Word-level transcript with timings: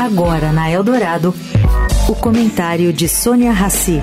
Agora 0.00 0.52
na 0.52 0.70
Eldorado, 0.70 1.34
o 2.08 2.14
comentário 2.14 2.92
de 2.92 3.08
Sônia 3.08 3.50
Rassi. 3.52 4.00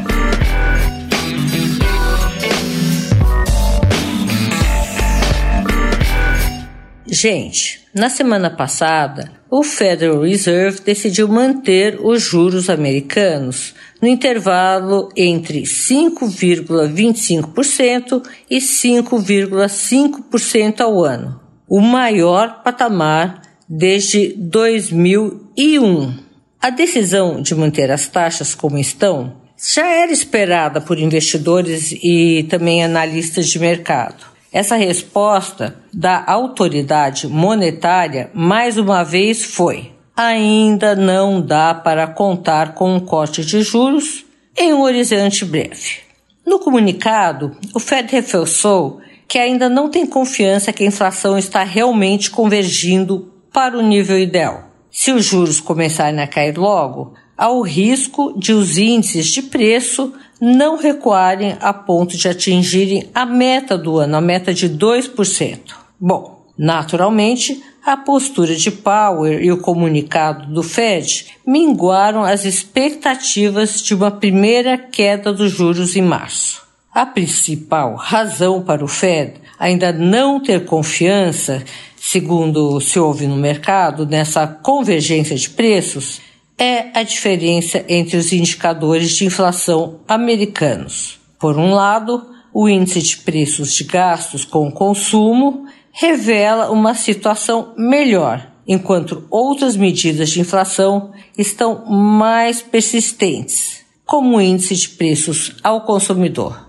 Gente, 7.06 7.86
na 7.94 8.10
semana 8.10 8.50
passada, 8.50 9.32
o 9.50 9.64
Federal 9.64 10.22
Reserve 10.22 10.82
decidiu 10.82 11.28
manter 11.28 12.00
os 12.02 12.22
juros 12.22 12.70
americanos 12.70 13.74
no 14.02 14.08
intervalo 14.08 15.10
entre 15.18 15.64
5,25% 15.64 18.24
e 18.50 18.60
5,5% 18.60 20.82
ao 20.82 21.04
ano, 21.04 21.42
o 21.68 21.82
maior 21.82 22.64
patamar 22.64 23.49
desde 23.70 24.34
2001. 24.36 26.14
A 26.60 26.72
decisão 26.72 27.42
de 27.42 27.54
manter 27.54 27.92
as 27.92 28.08
taxas 28.08 28.56
como 28.56 28.78
estão 28.78 29.38
já 29.56 29.86
era 29.86 30.12
esperada 30.12 30.82
por 30.82 30.98
investidores 30.98 31.92
e 31.92 32.48
também 32.50 32.84
analistas 32.84 33.48
de 33.48 33.60
mercado. 33.60 34.26
Essa 34.52 34.76
resposta 34.76 35.76
da 35.94 36.24
autoridade 36.26 37.28
monetária, 37.28 38.32
mais 38.34 38.78
uma 38.78 39.04
vez, 39.04 39.44
foi: 39.46 39.92
ainda 40.16 40.96
não 40.96 41.40
dá 41.40 41.74
para 41.74 42.08
contar 42.08 42.74
com 42.74 42.96
um 42.96 43.00
corte 43.00 43.46
de 43.46 43.62
juros 43.62 44.26
em 44.58 44.74
um 44.74 44.82
horizonte 44.82 45.46
breve. 45.46 46.00
No 46.46 46.60
comunicado, 46.60 47.56
o 47.76 47.80
Fed 47.80 48.12
reforçou 48.12 49.00
que 49.28 49.38
ainda 49.38 49.70
não 49.70 49.90
tem 49.90 50.08
confiança 50.08 50.74
que 50.74 50.84
a 50.84 50.88
inflação 50.88 51.38
está 51.38 51.64
realmente 51.64 52.32
convergindo 52.32 53.32
para 53.60 53.78
o 53.78 53.82
nível 53.82 54.18
ideal. 54.18 54.70
Se 54.90 55.12
os 55.12 55.26
juros 55.26 55.60
começarem 55.60 56.22
a 56.22 56.28
cair 56.28 56.58
logo, 56.58 57.14
há 57.38 57.52
o 57.52 57.62
risco 57.62 58.34
de 58.40 58.54
os 58.54 58.78
índices 58.78 59.28
de 59.28 59.42
preço 59.42 60.14
não 60.40 60.78
recuarem 60.78 61.58
a 61.60 61.74
ponto 61.74 62.16
de 62.16 62.30
atingirem 62.30 63.10
a 63.14 63.26
meta 63.26 63.78
do 63.78 63.98
ano, 63.98 64.16
a 64.16 64.22
meta 64.22 64.54
de 64.54 64.70
2%. 64.70 65.60
Bom, 66.00 66.46
naturalmente, 66.58 67.62
a 67.86 67.98
postura 67.98 68.56
de 68.56 68.72
Powell 68.72 69.44
e 69.44 69.52
o 69.52 69.60
comunicado 69.60 70.54
do 70.54 70.64
Fed 70.64 71.26
minguaram 71.46 72.24
as 72.24 72.46
expectativas 72.46 73.82
de 73.82 73.94
uma 73.94 74.10
primeira 74.10 74.78
queda 74.78 75.34
dos 75.34 75.52
juros 75.52 75.98
em 75.98 76.02
março. 76.02 76.69
A 76.94 77.06
principal 77.06 77.96
razão 77.96 78.64
para 78.64 78.84
o 78.84 78.88
Fed 78.88 79.34
ainda 79.60 79.92
não 79.92 80.42
ter 80.42 80.66
confiança 80.66 81.64
segundo 82.00 82.80
se 82.80 83.00
ouve 83.00 83.28
no 83.28 83.36
mercado, 83.36 84.06
nessa 84.06 84.48
convergência 84.48 85.36
de 85.36 85.50
preços, 85.50 86.22
é 86.58 86.88
a 86.94 87.04
diferença 87.04 87.86
entre 87.88 88.18
os 88.18 88.34
indicadores 88.34 89.12
de 89.12 89.26
inflação 89.26 90.00
americanos. 90.08 91.20
Por 91.40 91.58
um 91.58 91.72
lado, 91.72 92.26
o 92.54 92.68
índice 92.68 93.02
de 93.02 93.18
preços 93.18 93.74
de 93.74 93.84
gastos 93.84 94.44
com 94.44 94.72
consumo 94.72 95.66
revela 95.92 96.72
uma 96.72 96.96
situação 96.96 97.74
melhor, 97.78 98.46
enquanto 98.68 99.26
outras 99.30 99.76
medidas 99.76 100.30
de 100.30 100.42
inflação 100.42 101.12
estão 101.38 101.86
mais 101.86 102.62
persistentes, 102.62 103.82
como 104.06 104.38
o 104.38 104.42
índice 104.42 104.76
de 104.76 104.90
preços 104.90 105.56
ao 105.64 105.82
consumidor. 105.82 106.69